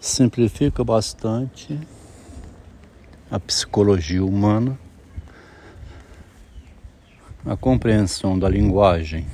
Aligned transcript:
simplifica 0.00 0.82
bastante 0.82 1.78
a 3.30 3.38
psicologia 3.38 4.24
humana, 4.24 4.78
a 7.44 7.54
compreensão 7.54 8.38
da 8.38 8.48
linguagem. 8.48 9.26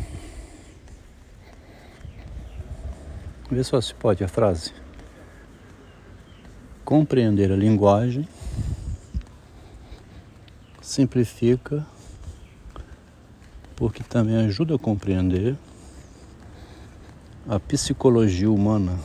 Vê 3.48 3.62
só 3.62 3.80
se 3.80 3.94
pode 3.94 4.24
a 4.24 4.28
frase. 4.28 4.74
Compreender 6.84 7.52
a 7.52 7.56
linguagem 7.56 8.28
simplifica 10.82 11.86
porque 13.76 14.02
também 14.02 14.36
ajuda 14.36 14.74
a 14.74 14.78
compreender 14.78 15.56
a 17.48 17.60
psicologia 17.60 18.50
humana. 18.50 18.98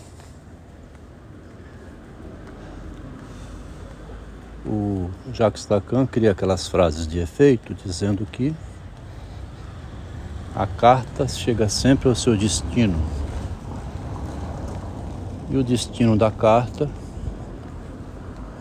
O 4.71 5.09
Jacques 5.33 5.67
Lacan 5.67 6.05
cria 6.05 6.31
aquelas 6.31 6.65
frases 6.65 7.05
de 7.05 7.19
efeito 7.19 7.73
dizendo 7.73 8.25
que 8.25 8.55
a 10.55 10.65
carta 10.65 11.27
chega 11.27 11.67
sempre 11.67 12.07
ao 12.07 12.15
seu 12.15 12.37
destino. 12.37 12.97
E 15.49 15.57
o 15.57 15.63
destino 15.63 16.15
da 16.15 16.31
carta 16.31 16.89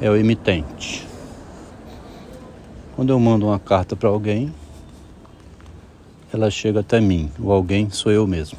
é 0.01 0.11
o 0.11 0.17
emitente. 0.17 1.07
Quando 2.97 3.11
eu 3.11 3.21
mando 3.21 3.47
uma 3.47 3.61
carta 3.61 3.95
para 3.95 4.09
alguém, 4.09 4.53
ela 6.33 6.51
chega 6.51 6.81
até 6.81 7.01
mim. 7.01 7.31
O 7.39 7.53
alguém 7.53 7.89
sou 7.89 8.11
eu 8.11 8.27
mesmo. 8.27 8.59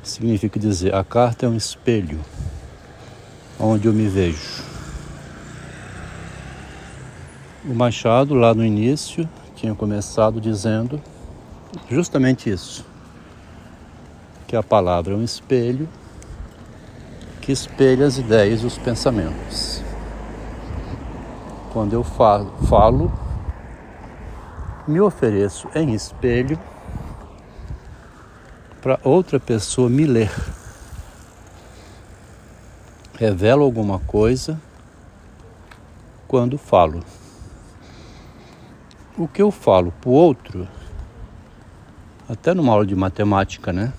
Significa 0.00 0.60
dizer, 0.60 0.94
a 0.94 1.02
carta 1.02 1.46
é 1.46 1.48
um 1.48 1.56
espelho 1.56 2.20
onde 3.58 3.88
eu 3.88 3.92
me 3.92 4.08
vejo. 4.08 4.62
O 7.64 7.74
Machado, 7.74 8.34
lá 8.34 8.54
no 8.54 8.64
início, 8.64 9.28
tinha 9.54 9.74
começado 9.74 10.40
dizendo 10.40 11.00
justamente 11.90 12.48
isso: 12.48 12.84
que 14.46 14.56
a 14.56 14.62
palavra 14.62 15.14
é 15.14 15.16
um 15.16 15.24
espelho 15.24 15.88
que 17.40 17.52
espelha 17.52 18.06
as 18.06 18.18
ideias 18.18 18.62
e 18.62 18.66
os 18.66 18.78
pensamentos. 18.78 19.82
Quando 21.72 21.92
eu 21.92 22.04
falo, 22.04 22.52
falo 22.68 23.12
me 24.86 25.00
ofereço 25.00 25.68
em 25.74 25.92
espelho 25.92 26.58
para 28.80 28.98
outra 29.04 29.38
pessoa 29.38 29.90
me 29.90 30.06
ler 30.06 30.30
revelo 33.18 33.64
alguma 33.64 33.98
coisa 33.98 34.60
quando 36.28 36.56
falo. 36.56 37.02
O 39.16 39.26
que 39.26 39.42
eu 39.42 39.50
falo 39.50 39.92
para 40.00 40.08
o 40.08 40.12
outro, 40.12 40.68
até 42.28 42.54
numa 42.54 42.72
aula 42.72 42.86
de 42.86 42.94
matemática, 42.94 43.72
né? 43.72 43.92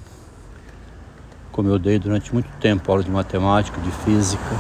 Como 1.52 1.68
eu 1.68 1.78
dei 1.78 2.00
durante 2.00 2.34
muito 2.34 2.50
tempo 2.62 2.90
aula 2.90 3.04
de 3.04 3.12
matemática, 3.12 3.82
de 3.82 3.92
física. 3.92 4.56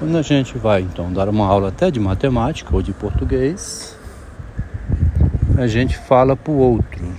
Quando 0.00 0.18
a 0.18 0.22
gente 0.22 0.58
vai 0.58 0.80
então 0.80 1.12
dar 1.12 1.28
uma 1.28 1.46
aula 1.46 1.68
até 1.68 1.88
de 1.88 2.00
matemática 2.00 2.74
ou 2.74 2.82
de 2.82 2.92
português, 2.92 3.96
a 5.56 5.68
gente 5.68 5.96
fala 5.96 6.34
para 6.36 6.52
o 6.52 6.56
outro, 6.56 7.14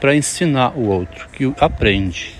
para 0.00 0.16
ensinar 0.16 0.72
o 0.74 0.86
outro 0.88 1.28
que 1.28 1.54
aprende 1.60 2.35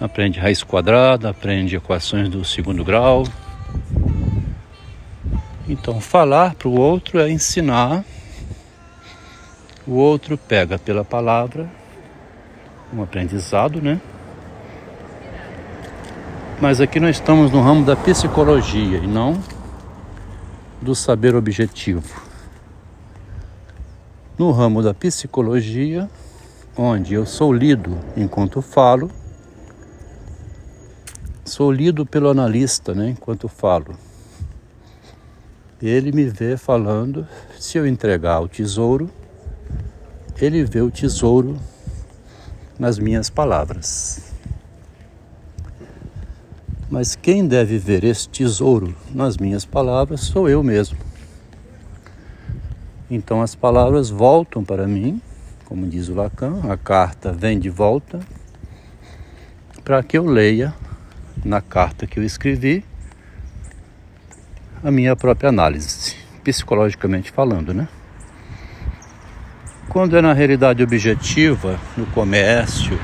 aprende 0.00 0.38
raiz 0.38 0.62
quadrada, 0.62 1.30
aprende 1.30 1.76
equações 1.76 2.28
do 2.28 2.44
segundo 2.44 2.84
grau. 2.84 3.24
Então, 5.68 6.00
falar 6.00 6.54
para 6.54 6.68
o 6.68 6.78
outro 6.78 7.18
é 7.18 7.30
ensinar. 7.30 8.04
O 9.86 9.92
outro 9.94 10.36
pega 10.36 10.78
pela 10.78 11.04
palavra, 11.04 11.68
um 12.92 13.02
aprendizado, 13.02 13.80
né? 13.80 14.00
Mas 16.60 16.80
aqui 16.80 16.98
nós 16.98 17.16
estamos 17.16 17.50
no 17.50 17.60
ramo 17.60 17.84
da 17.84 17.96
psicologia 17.96 18.98
e 18.98 19.06
não 19.06 19.40
do 20.80 20.94
saber 20.94 21.34
objetivo. 21.34 22.20
No 24.36 24.50
ramo 24.50 24.82
da 24.82 24.92
psicologia, 24.92 26.08
onde 26.76 27.14
eu 27.14 27.26
sou 27.26 27.52
lido 27.52 27.98
enquanto 28.16 28.60
falo, 28.60 29.10
Sou 31.48 31.72
lido 31.72 32.04
pelo 32.04 32.28
analista, 32.28 32.94
né, 32.94 33.08
enquanto 33.08 33.48
falo. 33.48 33.96
Ele 35.80 36.12
me 36.12 36.26
vê 36.26 36.58
falando, 36.58 37.26
se 37.58 37.78
eu 37.78 37.86
entregar 37.86 38.40
o 38.40 38.46
tesouro, 38.46 39.08
ele 40.38 40.62
vê 40.62 40.82
o 40.82 40.90
tesouro 40.90 41.56
nas 42.78 42.98
minhas 42.98 43.30
palavras. 43.30 44.30
Mas 46.90 47.16
quem 47.16 47.48
deve 47.48 47.78
ver 47.78 48.04
esse 48.04 48.28
tesouro 48.28 48.94
nas 49.10 49.38
minhas 49.38 49.64
palavras 49.64 50.20
sou 50.20 50.50
eu 50.50 50.62
mesmo. 50.62 50.98
Então 53.10 53.40
as 53.40 53.54
palavras 53.54 54.10
voltam 54.10 54.62
para 54.62 54.86
mim, 54.86 55.18
como 55.64 55.86
diz 55.86 56.10
o 56.10 56.14
Lacan, 56.14 56.60
a 56.70 56.76
carta 56.76 57.32
vem 57.32 57.58
de 57.58 57.70
volta 57.70 58.20
para 59.82 60.02
que 60.02 60.18
eu 60.18 60.26
leia 60.26 60.74
na 61.48 61.62
carta 61.62 62.06
que 62.06 62.20
eu 62.20 62.22
escrevi 62.22 62.84
a 64.84 64.90
minha 64.90 65.16
própria 65.16 65.48
análise, 65.48 66.14
psicologicamente 66.44 67.32
falando, 67.32 67.72
né? 67.72 67.88
Quando 69.88 70.16
é 70.16 70.20
na 70.20 70.34
realidade 70.34 70.82
objetiva, 70.82 71.80
no 71.96 72.06
comércio, 72.06 73.00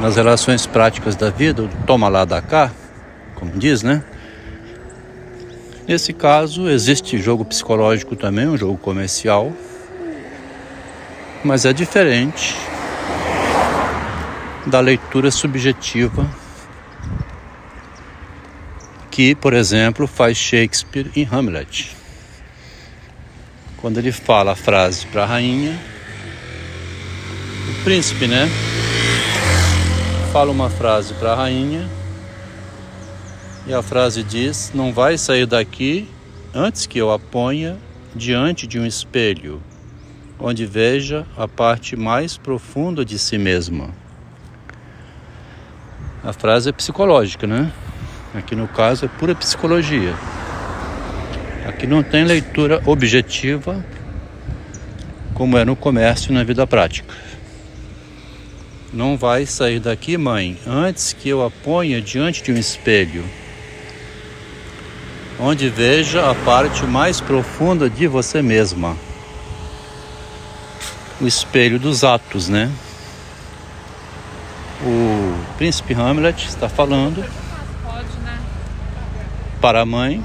nas 0.00 0.16
relações 0.16 0.66
práticas 0.66 1.14
da 1.14 1.30
vida, 1.30 1.68
toma 1.86 2.08
lá 2.08 2.24
da 2.24 2.42
cá, 2.42 2.72
como 3.36 3.52
diz, 3.52 3.82
né? 3.82 4.02
Nesse 5.86 6.12
caso, 6.12 6.68
existe 6.68 7.16
jogo 7.18 7.44
psicológico 7.44 8.16
também, 8.16 8.48
um 8.48 8.56
jogo 8.56 8.76
comercial, 8.76 9.52
mas 11.44 11.64
é 11.64 11.72
diferente 11.72 12.56
da 14.66 14.80
leitura 14.80 15.30
subjetiva 15.30 16.41
que, 19.12 19.34
por 19.34 19.52
exemplo, 19.52 20.06
faz 20.06 20.38
Shakespeare 20.38 21.12
em 21.14 21.28
Hamlet. 21.30 21.94
Quando 23.76 23.98
ele 23.98 24.10
fala 24.10 24.52
a 24.52 24.56
frase 24.56 25.06
para 25.06 25.24
a 25.24 25.26
rainha, 25.26 25.78
o 27.68 27.84
príncipe, 27.84 28.26
né? 28.26 28.48
Fala 30.32 30.50
uma 30.50 30.70
frase 30.70 31.12
para 31.14 31.32
a 31.32 31.36
rainha 31.36 31.86
e 33.66 33.74
a 33.74 33.82
frase 33.82 34.22
diz: 34.22 34.72
Não 34.74 34.94
vai 34.94 35.18
sair 35.18 35.44
daqui 35.44 36.08
antes 36.54 36.86
que 36.86 36.98
eu 36.98 37.12
a 37.12 37.18
ponha 37.18 37.76
diante 38.16 38.66
de 38.66 38.78
um 38.78 38.86
espelho, 38.86 39.62
onde 40.40 40.64
veja 40.64 41.26
a 41.36 41.46
parte 41.46 41.96
mais 41.96 42.38
profunda 42.38 43.04
de 43.04 43.18
si 43.18 43.36
mesma. 43.36 43.90
A 46.24 46.32
frase 46.32 46.70
é 46.70 46.72
psicológica, 46.72 47.46
né? 47.46 47.70
Aqui 48.34 48.56
no 48.56 48.66
caso 48.66 49.04
é 49.04 49.08
pura 49.08 49.34
psicologia. 49.34 50.14
Aqui 51.66 51.86
não 51.86 52.02
tem 52.02 52.24
leitura 52.24 52.82
objetiva 52.86 53.84
como 55.34 55.58
é 55.58 55.64
no 55.64 55.76
comércio 55.76 56.30
e 56.30 56.34
na 56.34 56.42
vida 56.42 56.66
prática. 56.66 57.14
Não 58.90 59.18
vai 59.18 59.44
sair 59.44 59.80
daqui, 59.80 60.16
mãe, 60.16 60.58
antes 60.66 61.12
que 61.12 61.28
eu 61.28 61.44
a 61.44 61.50
ponha 61.50 62.00
diante 62.00 62.42
de 62.42 62.52
um 62.52 62.56
espelho, 62.56 63.24
onde 65.38 65.68
veja 65.68 66.30
a 66.30 66.34
parte 66.34 66.84
mais 66.84 67.20
profunda 67.20 67.88
de 67.88 68.06
você 68.06 68.40
mesma. 68.40 68.96
O 71.20 71.26
espelho 71.26 71.78
dos 71.78 72.02
atos, 72.02 72.48
né? 72.48 72.70
O 74.84 75.34
príncipe 75.58 75.94
Hamlet 75.94 76.46
está 76.46 76.68
falando 76.68 77.24
para 79.62 79.80
a 79.80 79.86
mãe 79.86 80.20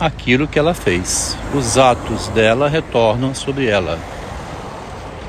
aquilo 0.00 0.48
que 0.48 0.58
ela 0.58 0.72
fez. 0.72 1.36
Os 1.54 1.76
atos 1.76 2.28
dela 2.28 2.70
retornam 2.70 3.34
sobre 3.34 3.66
ela. 3.66 3.98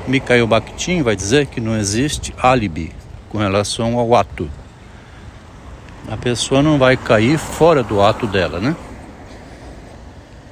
Mikhail 0.08 0.46
Bakhtin 0.46 1.02
vai 1.02 1.14
dizer 1.14 1.46
que 1.46 1.60
não 1.60 1.76
existe 1.76 2.34
álibi 2.40 2.90
com 3.28 3.36
relação 3.36 3.98
ao 3.98 4.14
ato. 4.14 4.50
A 6.10 6.16
pessoa 6.16 6.62
não 6.62 6.78
vai 6.78 6.96
cair 6.96 7.38
fora 7.38 7.82
do 7.82 8.00
ato 8.00 8.26
dela, 8.26 8.58
né? 8.58 8.74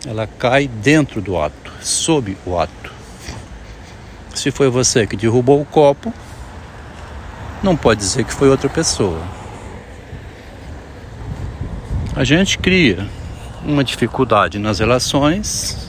Ela 0.06 0.26
cai 0.26 0.68
dentro 0.68 1.22
do 1.22 1.38
ato, 1.38 1.72
sob 1.80 2.36
o 2.44 2.58
ato. 2.58 2.92
Se 4.34 4.50
foi 4.50 4.68
você 4.68 5.06
que 5.06 5.16
derrubou 5.16 5.62
o 5.62 5.64
copo, 5.64 6.12
não 7.62 7.74
pode 7.74 8.00
dizer 8.00 8.24
que 8.24 8.34
foi 8.34 8.50
outra 8.50 8.68
pessoa. 8.68 9.41
A 12.14 12.24
gente 12.24 12.58
cria 12.58 13.08
uma 13.64 13.82
dificuldade 13.82 14.58
nas 14.58 14.80
relações 14.80 15.88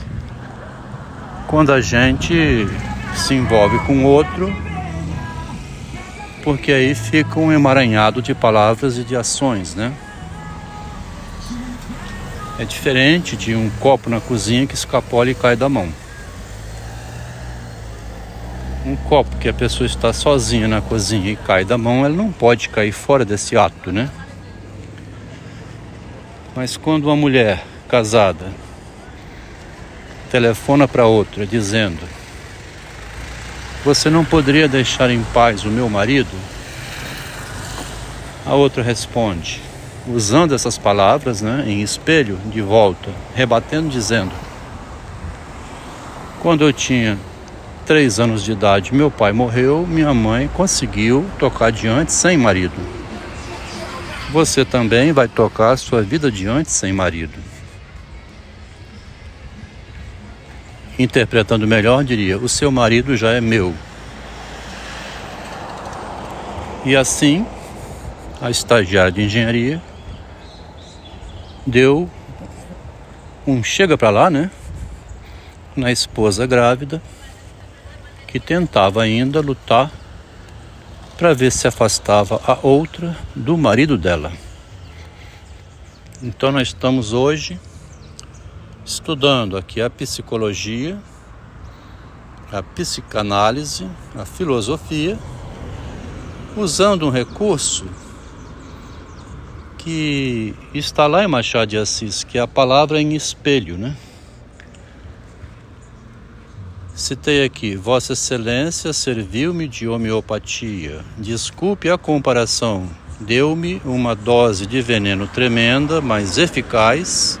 quando 1.46 1.70
a 1.70 1.82
gente 1.82 2.66
se 3.14 3.34
envolve 3.34 3.78
com 3.80 4.04
outro, 4.04 4.50
porque 6.42 6.72
aí 6.72 6.94
fica 6.94 7.38
um 7.38 7.52
emaranhado 7.52 8.22
de 8.22 8.34
palavras 8.34 8.96
e 8.96 9.04
de 9.04 9.14
ações, 9.14 9.74
né? 9.74 9.92
É 12.58 12.64
diferente 12.64 13.36
de 13.36 13.54
um 13.54 13.68
copo 13.78 14.08
na 14.08 14.18
cozinha 14.18 14.66
que 14.66 14.74
escapola 14.74 15.30
e 15.30 15.34
cai 15.34 15.56
da 15.56 15.68
mão. 15.68 15.92
Um 18.86 18.96
copo 18.96 19.36
que 19.36 19.48
a 19.48 19.52
pessoa 19.54 19.86
está 19.86 20.10
sozinha 20.10 20.66
na 20.68 20.80
cozinha 20.80 21.30
e 21.30 21.36
cai 21.36 21.66
da 21.66 21.76
mão, 21.76 22.02
ela 22.02 22.16
não 22.16 22.32
pode 22.32 22.70
cair 22.70 22.92
fora 22.92 23.26
desse 23.26 23.58
ato, 23.58 23.92
né? 23.92 24.08
Mas 26.56 26.76
quando 26.76 27.06
uma 27.06 27.16
mulher 27.16 27.64
casada 27.88 28.52
telefona 30.30 30.86
para 30.86 31.04
outra 31.04 31.44
dizendo: 31.44 32.00
Você 33.84 34.08
não 34.08 34.24
poderia 34.24 34.68
deixar 34.68 35.10
em 35.10 35.22
paz 35.34 35.64
o 35.64 35.68
meu 35.68 35.88
marido? 35.88 36.30
A 38.46 38.54
outra 38.54 38.84
responde: 38.84 39.60
usando 40.06 40.54
essas 40.54 40.78
palavras 40.78 41.42
né, 41.42 41.64
em 41.66 41.82
espelho 41.82 42.38
de 42.46 42.62
volta, 42.62 43.10
rebatendo, 43.34 43.88
dizendo: 43.88 44.32
Quando 46.40 46.62
eu 46.62 46.72
tinha 46.72 47.18
três 47.84 48.20
anos 48.20 48.44
de 48.44 48.52
idade, 48.52 48.94
meu 48.94 49.10
pai 49.10 49.32
morreu, 49.32 49.84
minha 49.88 50.14
mãe 50.14 50.48
conseguiu 50.54 51.26
tocar 51.36 51.66
adiante 51.66 52.12
sem 52.12 52.36
marido. 52.36 53.03
Você 54.34 54.64
também 54.64 55.12
vai 55.12 55.28
tocar 55.28 55.76
sua 55.76 56.02
vida 56.02 56.26
adiante 56.26 56.68
sem 56.68 56.92
marido. 56.92 57.38
Interpretando 60.98 61.68
melhor, 61.68 62.02
diria: 62.02 62.36
O 62.38 62.48
seu 62.48 62.68
marido 62.68 63.16
já 63.16 63.30
é 63.30 63.40
meu. 63.40 63.72
E 66.84 66.96
assim, 66.96 67.46
a 68.42 68.50
estagiária 68.50 69.12
de 69.12 69.22
engenharia 69.22 69.80
deu 71.64 72.10
um 73.46 73.62
chega 73.62 73.96
para 73.96 74.10
lá, 74.10 74.28
né? 74.28 74.50
Na 75.76 75.92
esposa 75.92 76.44
grávida, 76.44 77.00
que 78.26 78.40
tentava 78.40 79.00
ainda 79.00 79.40
lutar 79.40 79.92
para 81.16 81.32
ver 81.32 81.52
se 81.52 81.68
afastava 81.68 82.40
a 82.44 82.58
outra 82.62 83.16
do 83.34 83.56
marido 83.56 83.96
dela. 83.96 84.32
Então 86.22 86.50
nós 86.50 86.68
estamos 86.68 87.12
hoje 87.12 87.58
estudando 88.84 89.56
aqui 89.56 89.80
a 89.80 89.88
psicologia, 89.88 90.98
a 92.52 92.62
psicanálise, 92.62 93.88
a 94.14 94.24
filosofia, 94.24 95.18
usando 96.56 97.06
um 97.06 97.10
recurso 97.10 97.86
que 99.78 100.54
está 100.72 101.06
lá 101.06 101.22
em 101.22 101.28
Machado 101.28 101.68
de 101.68 101.78
Assis, 101.78 102.24
que 102.24 102.38
é 102.38 102.40
a 102.40 102.48
palavra 102.48 103.00
em 103.00 103.14
espelho, 103.14 103.76
né? 103.76 103.96
Citei 107.04 107.44
aqui, 107.44 107.76
Vossa 107.76 108.14
Excelência 108.14 108.90
serviu-me 108.94 109.68
de 109.68 109.86
homeopatia. 109.86 111.04
Desculpe 111.18 111.90
a 111.90 111.98
comparação. 111.98 112.88
Deu-me 113.20 113.78
uma 113.84 114.14
dose 114.14 114.64
de 114.64 114.80
veneno 114.80 115.26
tremenda, 115.26 116.00
mas 116.00 116.38
eficaz. 116.38 117.38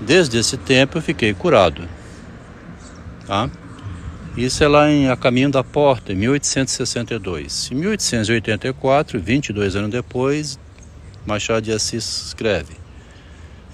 Desde 0.00 0.38
esse 0.38 0.56
tempo 0.56 0.98
eu 0.98 1.02
fiquei 1.02 1.34
curado. 1.34 1.82
Tá? 3.26 3.50
Isso 4.36 4.62
é 4.62 4.68
lá 4.68 4.88
em 4.88 5.10
A 5.10 5.16
Caminho 5.16 5.50
da 5.50 5.64
Porta, 5.64 6.12
em 6.12 6.14
1862. 6.14 7.72
Em 7.72 7.74
1884, 7.74 9.18
22 9.18 9.74
anos 9.74 9.90
depois, 9.90 10.60
Machado 11.26 11.62
de 11.62 11.72
Assis 11.72 12.26
escreve: 12.26 12.76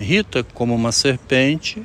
Rita, 0.01 0.43
como 0.43 0.75
uma 0.75 0.91
serpente, 0.91 1.83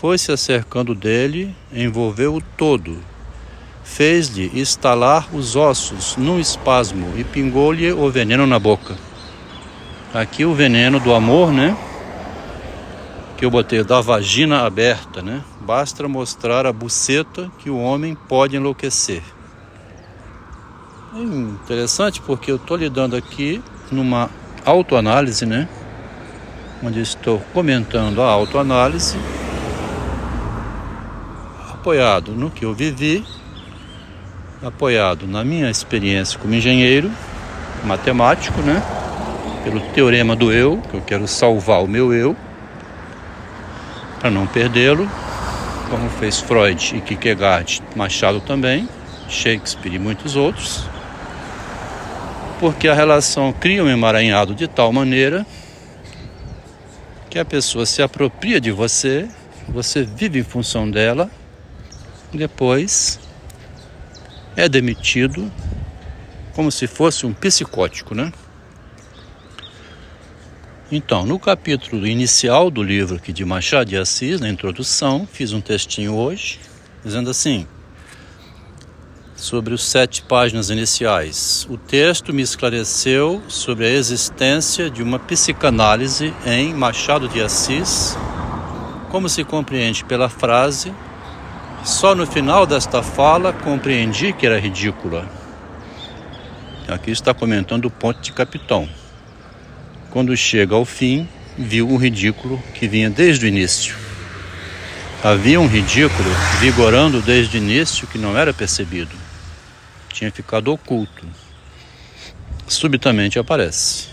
foi 0.00 0.16
se 0.16 0.32
acercando 0.32 0.94
dele, 0.94 1.54
envolveu-o 1.70 2.40
todo, 2.56 2.96
fez-lhe 3.84 4.50
estalar 4.58 5.28
os 5.30 5.56
ossos 5.56 6.16
num 6.16 6.40
espasmo 6.40 7.12
e 7.18 7.22
pingou-lhe 7.22 7.92
o 7.92 8.10
veneno 8.10 8.46
na 8.46 8.58
boca. 8.58 8.96
Aqui 10.14 10.42
o 10.46 10.54
veneno 10.54 10.98
do 10.98 11.12
amor, 11.12 11.52
né? 11.52 11.76
Que 13.36 13.44
eu 13.44 13.50
botei 13.50 13.84
da 13.84 14.00
vagina 14.00 14.64
aberta, 14.64 15.20
né? 15.20 15.42
Basta 15.60 16.08
mostrar 16.08 16.64
a 16.64 16.72
buceta 16.72 17.52
que 17.58 17.68
o 17.68 17.78
homem 17.78 18.14
pode 18.14 18.56
enlouquecer. 18.56 19.22
É 21.14 21.20
interessante 21.20 22.22
porque 22.22 22.50
eu 22.50 22.56
estou 22.56 22.78
lidando 22.78 23.16
aqui 23.16 23.62
numa 23.92 24.30
autoanálise, 24.64 25.44
né? 25.44 25.68
Onde 26.82 27.02
estou 27.02 27.38
comentando 27.52 28.22
a 28.22 28.30
autoanálise, 28.30 29.18
apoiado 31.80 32.32
no 32.32 32.50
que 32.50 32.66
eu 32.66 32.74
vivi, 32.74 33.24
apoiado 34.62 35.26
na 35.26 35.42
minha 35.42 35.70
experiência 35.70 36.38
como 36.38 36.54
engenheiro, 36.54 37.10
matemático, 37.84 38.60
né? 38.60 38.82
Pelo 39.64 39.80
teorema 39.92 40.36
do 40.36 40.52
eu, 40.52 40.82
que 40.90 40.94
eu 40.94 41.00
quero 41.00 41.26
salvar 41.26 41.82
o 41.82 41.88
meu 41.88 42.12
eu, 42.12 42.36
para 44.20 44.30
não 44.30 44.46
perdê-lo, 44.46 45.08
como 45.88 46.10
fez 46.10 46.38
Freud 46.38 46.96
e 46.96 47.00
Kierkegaard, 47.00 47.82
Machado 47.96 48.40
também, 48.40 48.86
Shakespeare 49.26 49.94
e 49.94 49.98
muitos 49.98 50.36
outros 50.36 50.84
porque 52.58 52.88
a 52.88 52.94
relação 52.94 53.54
cria 53.54 53.82
um 53.82 53.88
emaranhado 53.88 54.54
de 54.54 54.68
tal 54.68 54.92
maneira 54.92 55.46
que 57.30 57.38
a 57.38 57.44
pessoa 57.44 57.86
se 57.86 58.02
apropria 58.02 58.60
de 58.60 58.70
você, 58.70 59.26
você 59.66 60.02
vive 60.02 60.40
em 60.40 60.42
função 60.42 60.90
dela, 60.90 61.30
depois 62.32 63.18
é 64.56 64.68
demitido 64.68 65.50
como 66.54 66.70
se 66.70 66.86
fosse 66.86 67.26
um 67.26 67.32
psicótico, 67.32 68.14
né? 68.14 68.32
Então, 70.92 71.24
no 71.24 71.38
capítulo 71.38 72.06
inicial 72.06 72.70
do 72.70 72.82
livro 72.82 73.16
aqui 73.16 73.32
de 73.32 73.44
Machado 73.44 73.90
de 73.90 73.96
Assis, 73.96 74.40
na 74.40 74.48
introdução, 74.48 75.26
fiz 75.30 75.52
um 75.52 75.60
textinho 75.60 76.14
hoje, 76.14 76.58
dizendo 77.04 77.30
assim: 77.30 77.66
sobre 79.40 79.72
os 79.72 79.82
sete 79.82 80.22
páginas 80.22 80.68
iniciais. 80.68 81.66
O 81.70 81.78
texto 81.78 82.32
me 82.32 82.42
esclareceu 82.42 83.42
sobre 83.48 83.86
a 83.86 83.90
existência 83.90 84.90
de 84.90 85.02
uma 85.02 85.18
psicanálise 85.18 86.34
em 86.44 86.74
Machado 86.74 87.26
de 87.26 87.40
Assis, 87.40 88.16
como 89.08 89.28
se 89.28 89.42
compreende 89.42 90.04
pela 90.04 90.28
frase. 90.28 90.92
Só 91.84 92.14
no 92.14 92.26
final 92.26 92.66
desta 92.66 93.02
fala 93.02 93.52
compreendi 93.52 94.32
que 94.32 94.46
era 94.46 94.58
ridícula. 94.58 95.28
Aqui 96.88 97.10
está 97.10 97.32
comentando 97.32 97.86
o 97.86 97.90
ponto 97.90 98.20
de 98.20 98.32
capitão. 98.32 98.88
Quando 100.10 100.36
chega 100.36 100.74
ao 100.74 100.84
fim, 100.84 101.28
viu 101.56 101.88
um 101.88 101.96
ridículo 101.96 102.62
que 102.74 102.88
vinha 102.88 103.08
desde 103.08 103.46
o 103.46 103.48
início. 103.48 103.96
Havia 105.22 105.60
um 105.60 105.66
ridículo 105.66 106.30
vigorando 106.58 107.20
desde 107.22 107.56
o 107.56 107.60
início 107.60 108.06
que 108.06 108.18
não 108.18 108.36
era 108.36 108.52
percebido 108.52 109.16
tinha 110.20 110.30
ficado 110.30 110.70
oculto. 110.70 111.26
Subitamente 112.66 113.38
aparece. 113.38 114.08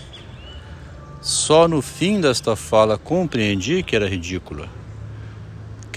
Só 1.20 1.68
no 1.68 1.82
fim 1.82 2.20
desta 2.20 2.56
fala 2.56 2.96
compreendi 2.96 3.82
que 3.82 3.94
era 3.94 4.08
ridícula, 4.08 4.68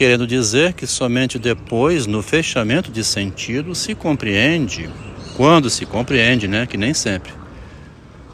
querendo 0.02 0.26
dizer 0.26 0.74
que 0.74 0.88
somente 0.88 1.38
depois, 1.38 2.08
no 2.08 2.24
fechamento 2.24 2.92
de 2.92 3.04
sentido, 3.04 3.76
se 3.76 3.94
compreende, 3.94 4.90
quando 5.38 5.70
se 5.70 5.86
compreende, 5.86 6.48
né, 6.48 6.66
que 6.66 6.76
nem 6.76 6.92
sempre, 6.92 7.32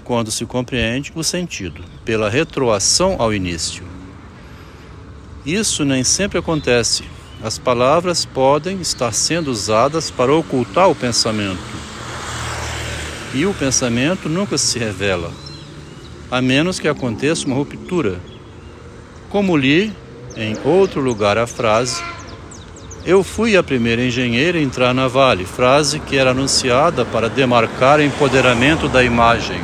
quando 0.06 0.32
se 0.32 0.46
compreende 0.46 1.12
o 1.14 1.22
sentido, 1.26 1.84
pela 2.06 2.30
retroação 2.30 3.18
ao 3.20 3.34
início. 3.34 3.84
Isso 5.46 5.84
nem 5.84 6.06
sempre 6.06 6.38
acontece, 6.38 7.04
as 7.44 7.60
palavras 7.60 8.24
podem 8.24 8.80
estar 8.80 9.12
sendo 9.12 9.52
usadas 9.52 10.10
para 10.10 10.34
ocultar 10.34 10.90
o 10.90 10.96
pensamento. 10.96 11.60
E 13.34 13.46
o 13.46 13.54
pensamento 13.54 14.30
nunca 14.30 14.58
se 14.58 14.80
revela, 14.80 15.34
a 16.32 16.42
menos 16.42 16.80
que 16.80 16.88
aconteça 16.88 17.46
uma 17.46 17.58
ruptura. 17.58 18.22
Como 19.28 19.58
li 19.58 19.94
em 20.38 20.56
outro 20.64 21.02
lugar 21.02 21.38
a 21.38 21.48
frase: 21.48 22.02
Eu 23.04 23.24
fui 23.24 23.58
a 23.58 23.64
primeira 23.64 24.04
engenheira 24.04 24.58
a 24.58 24.62
entrar 24.62 24.94
na 24.94 25.08
Vale, 25.08 25.46
frase 25.46 26.00
que 26.00 26.16
era 26.16 26.32
anunciada 26.32 27.04
para 27.04 27.30
demarcar 27.30 28.00
empoderamento 28.00 28.88
da 28.88 29.04
imagem. 29.04 29.60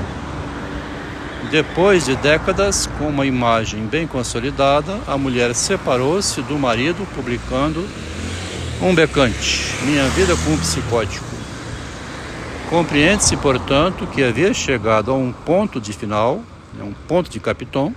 Depois 1.51 2.05
de 2.05 2.15
décadas, 2.15 2.89
com 2.97 3.09
uma 3.09 3.27
imagem 3.27 3.85
bem 3.85 4.07
consolidada, 4.07 4.99
a 5.05 5.15
mulher 5.17 5.53
separou-se 5.53 6.41
do 6.41 6.57
marido, 6.57 7.07
publicando 7.13 7.87
um 8.81 8.95
becante, 8.95 9.75
Minha 9.83 10.07
Vida 10.09 10.35
com 10.35 10.51
um 10.51 10.57
Psicótico. 10.57 11.25
Compreende-se, 12.69 13.37
portanto, 13.37 14.07
que 14.07 14.23
havia 14.23 14.51
chegado 14.51 15.11
a 15.11 15.13
um 15.13 15.31
ponto 15.31 15.79
de 15.79 15.93
final, 15.93 16.41
né, 16.73 16.83
um 16.83 16.93
ponto 17.07 17.29
de 17.29 17.39
Capiton, 17.39 17.93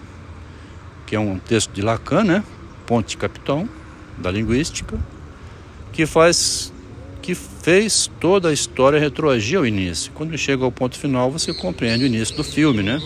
que 1.06 1.16
é 1.16 1.20
um 1.20 1.38
texto 1.38 1.72
de 1.72 1.80
Lacan, 1.80 2.24
né? 2.24 2.44
Ponto 2.86 3.08
de 3.08 3.16
Capiton, 3.16 3.68
da 4.16 4.30
linguística, 4.30 4.98
que 5.92 6.06
faz 6.06 6.72
que 7.20 7.34
fez 7.34 8.08
toda 8.20 8.50
a 8.50 8.52
história 8.52 9.00
retroagir 9.00 9.58
ao 9.58 9.66
início. 9.66 10.12
Quando 10.14 10.38
chega 10.38 10.64
ao 10.64 10.70
ponto 10.70 10.96
final, 10.96 11.28
você 11.28 11.52
compreende 11.52 12.04
o 12.04 12.06
início 12.06 12.36
do 12.36 12.44
filme, 12.44 12.84
né? 12.84 13.00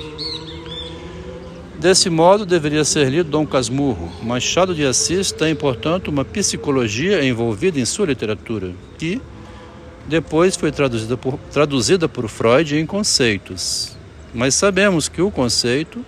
Desse 1.79 2.11
modo, 2.11 2.45
deveria 2.45 2.85
ser 2.85 3.09
lido 3.09 3.31
Dom 3.31 3.47
Casmurro. 3.47 4.13
Machado 4.23 4.75
de 4.75 4.85
Assis 4.85 5.33
tem, 5.33 5.55
portanto, 5.55 6.09
uma 6.09 6.23
psicologia 6.23 7.25
envolvida 7.25 7.81
em 7.81 7.87
sua 7.87 8.05
literatura, 8.05 8.75
que 8.99 9.23
depois 10.07 10.55
foi 10.55 10.71
traduzida 10.71 11.17
por, 11.17 11.39
traduzida 11.51 12.07
por 12.07 12.29
Freud 12.29 12.77
em 12.77 12.85
conceitos. 12.85 13.97
Mas 14.35 14.55
sabemos 14.55 15.09
que 15.09 15.23
o 15.23 15.31
conceito, 15.31 16.05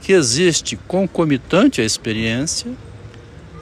que 0.00 0.12
existe 0.12 0.76
concomitante 0.76 1.80
à 1.80 1.84
experiência, 1.84 2.70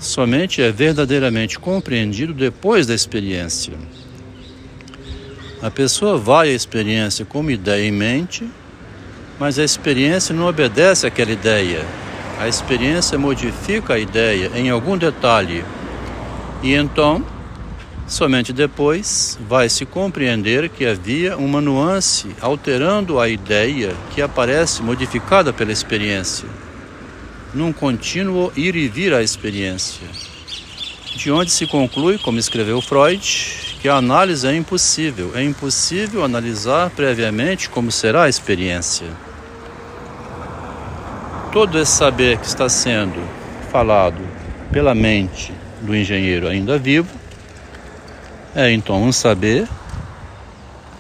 somente 0.01 0.63
é 0.63 0.73
verdadeiramente 0.73 1.59
compreendido 1.59 2.33
depois 2.33 2.87
da 2.87 2.95
experiência. 2.95 3.75
A 5.63 5.71
pessoa 5.71 6.17
vai 6.17 6.49
à 6.49 6.53
experiência 6.53 7.25
com 7.27 7.41
uma 7.41 7.53
ideia 7.53 7.87
em 7.87 7.93
mente, 7.93 8.49
mas 9.39 9.59
a 9.59 9.65
experiência 9.65 10.35
não 10.35 10.47
obedece 10.47 11.07
àquela 11.07 11.31
ideia. 11.31 11.85
A 12.39 12.49
experiência 12.49 13.19
modifica 13.19 13.95
a 13.95 13.99
ideia 13.99 14.51
em 14.55 14.71
algum 14.71 14.97
detalhe. 14.97 15.63
E 16.63 16.73
então, 16.73 17.23
somente 18.07 18.55
depois, 18.55 19.39
vai 19.47 19.69
se 19.69 19.85
compreender 19.85 20.71
que 20.71 20.87
havia 20.87 21.37
uma 21.37 21.61
nuance 21.61 22.35
alterando 22.41 23.21
a 23.21 23.29
ideia 23.29 23.93
que 24.15 24.23
aparece 24.23 24.83
modificada 24.83 25.53
pela 25.53 25.73
experiência 25.73 26.49
num 27.55 27.73
contínuo 27.73 28.53
ir 28.57 28.77
e 28.77 28.89
vir 28.89 29.13
à 29.13 29.23
experiência, 29.23 30.07
de 31.17 31.31
onde 31.31 31.51
se 31.51 31.67
conclui, 31.67 32.19
como 32.19 32.39
escreveu 32.39 32.81
Freud, 32.81 33.77
que 33.81 33.89
a 33.89 33.97
análise 33.97 34.47
é 34.47 34.55
impossível. 34.55 35.33
É 35.35 35.43
impossível 35.43 36.25
analisar 36.25 36.91
previamente 36.91 37.69
como 37.69 37.91
será 37.91 38.25
a 38.25 38.29
experiência. 38.29 39.07
Todo 41.53 41.79
esse 41.79 41.93
saber 41.93 42.39
que 42.39 42.47
está 42.47 42.69
sendo 42.69 43.21
falado 43.73 44.21
pela 44.71 44.95
mente 44.95 45.53
do 45.81 45.97
engenheiro 45.97 46.47
ainda 46.47 46.79
vivo 46.79 47.09
é 48.55 48.71
então 48.71 49.03
um 49.03 49.13
saber 49.13 49.67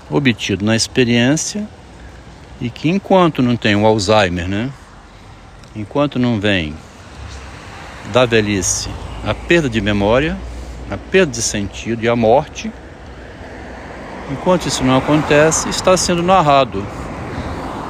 obtido 0.08 0.64
na 0.64 0.74
experiência 0.74 1.68
e 2.60 2.68
que 2.68 2.88
enquanto 2.88 3.42
não 3.42 3.56
tem 3.56 3.76
o 3.76 3.86
Alzheimer, 3.86 4.48
né, 4.48 4.70
enquanto 5.74 6.18
não 6.18 6.40
vem 6.40 6.74
da 8.12 8.26
velhice 8.26 8.88
a 9.24 9.34
perda 9.34 9.68
de 9.68 9.80
memória, 9.80 10.36
a 10.90 10.96
perda 10.96 11.32
de 11.32 11.42
sentido 11.42 12.02
e 12.02 12.08
a 12.08 12.16
morte, 12.16 12.72
enquanto 14.30 14.66
isso 14.66 14.82
não 14.82 14.96
acontece, 14.96 15.68
está 15.68 15.96
sendo 15.96 16.22
narrado 16.22 16.84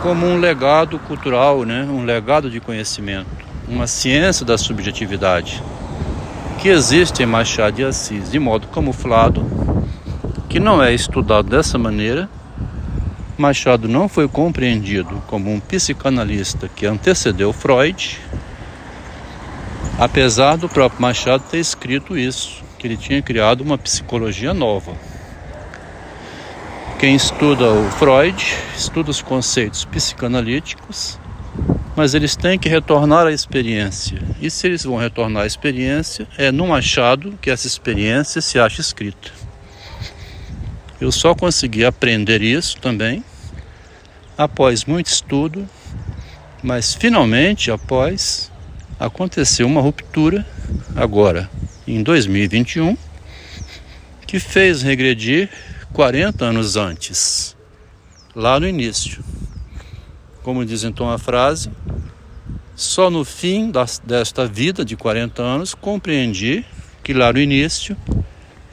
como 0.02 0.26
um 0.26 0.38
legado 0.38 0.98
cultural, 0.98 1.64
né? 1.64 1.86
um 1.88 2.04
legado 2.04 2.50
de 2.50 2.60
conhecimento, 2.60 3.28
uma 3.68 3.86
ciência 3.86 4.44
da 4.44 4.58
subjetividade 4.58 5.62
que 6.58 6.68
existe 6.68 7.22
em 7.22 7.26
Machado 7.26 7.76
de 7.76 7.84
Assis 7.84 8.30
de 8.30 8.38
modo 8.38 8.66
camuflado, 8.66 9.42
que 10.48 10.60
não 10.60 10.82
é 10.82 10.92
estudado 10.92 11.48
dessa 11.48 11.78
maneira 11.78 12.28
Machado 13.40 13.88
não 13.88 14.06
foi 14.06 14.28
compreendido 14.28 15.22
como 15.26 15.50
um 15.50 15.58
psicanalista 15.58 16.68
que 16.68 16.84
antecedeu 16.84 17.54
Freud, 17.54 18.20
apesar 19.98 20.56
do 20.56 20.68
próprio 20.68 21.00
Machado 21.00 21.42
ter 21.50 21.58
escrito 21.58 22.18
isso, 22.18 22.62
que 22.78 22.86
ele 22.86 22.98
tinha 22.98 23.22
criado 23.22 23.62
uma 23.62 23.78
psicologia 23.78 24.52
nova. 24.52 24.92
Quem 26.98 27.14
estuda 27.14 27.64
o 27.70 27.90
Freud 27.92 28.44
estuda 28.76 29.10
os 29.10 29.22
conceitos 29.22 29.86
psicanalíticos, 29.86 31.18
mas 31.96 32.12
eles 32.14 32.36
têm 32.36 32.58
que 32.58 32.68
retornar 32.68 33.26
à 33.26 33.32
experiência. 33.32 34.20
E 34.38 34.50
se 34.50 34.66
eles 34.66 34.84
vão 34.84 34.98
retornar 34.98 35.44
à 35.44 35.46
experiência, 35.46 36.28
é 36.36 36.52
no 36.52 36.66
Machado 36.66 37.38
que 37.40 37.50
essa 37.50 37.66
experiência 37.66 38.42
se 38.42 38.58
acha 38.58 38.82
escrita. 38.82 39.30
Eu 41.00 41.10
só 41.10 41.34
consegui 41.34 41.86
aprender 41.86 42.42
isso 42.42 42.78
também 42.78 43.24
após 44.40 44.86
muito 44.86 45.08
estudo, 45.08 45.68
mas 46.62 46.94
finalmente 46.94 47.70
após 47.70 48.50
aconteceu 48.98 49.66
uma 49.66 49.82
ruptura 49.82 50.46
agora 50.96 51.50
em 51.86 52.02
2021 52.02 52.96
que 54.26 54.40
fez 54.40 54.80
regredir 54.80 55.50
40 55.92 56.42
anos 56.42 56.76
antes, 56.76 57.54
lá 58.34 58.58
no 58.58 58.66
início. 58.66 59.22
Como 60.42 60.64
diz 60.64 60.84
então 60.84 61.10
a 61.10 61.18
frase, 61.18 61.70
só 62.74 63.10
no 63.10 63.26
fim 63.26 63.70
desta 64.02 64.46
vida 64.46 64.86
de 64.86 64.96
40 64.96 65.42
anos 65.42 65.74
compreendi 65.74 66.64
que 67.04 67.12
lá 67.12 67.30
no 67.30 67.38
início 67.38 67.94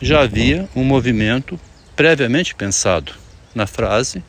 já 0.01 0.21
havia 0.21 0.69
um 0.73 0.85
movimento 0.85 1.59
previamente 1.93 2.55
pensado 2.55 3.11
na 3.53 3.67
frase: 3.67 4.23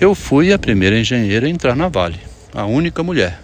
Eu 0.00 0.14
fui 0.14 0.50
a 0.50 0.58
primeira 0.58 0.98
engenheira 0.98 1.46
a 1.46 1.50
entrar 1.50 1.76
na 1.76 1.86
Vale, 1.86 2.18
a 2.54 2.64
única 2.64 3.02
mulher. 3.02 3.38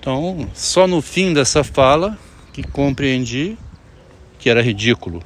Então, 0.00 0.48
só 0.54 0.86
no 0.86 1.02
fim 1.02 1.34
dessa 1.34 1.62
fala 1.62 2.16
que 2.50 2.62
compreendi 2.62 3.58
que 4.38 4.48
era 4.48 4.62
ridículo. 4.62 5.22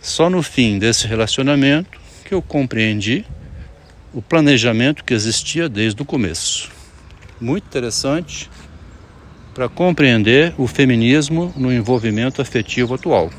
Só 0.00 0.30
no 0.30 0.40
fim 0.40 0.78
desse 0.78 1.08
relacionamento 1.08 2.00
que 2.24 2.32
eu 2.32 2.40
compreendi 2.40 3.26
o 4.14 4.22
planejamento 4.22 5.02
que 5.02 5.14
existia 5.14 5.68
desde 5.68 6.00
o 6.00 6.04
começo. 6.04 6.70
Muito 7.40 7.64
interessante 7.64 8.48
para 9.52 9.68
compreender 9.68 10.54
o 10.56 10.68
feminismo 10.68 11.52
no 11.56 11.72
envolvimento 11.72 12.40
afetivo 12.40 12.94
atual. 12.94 13.32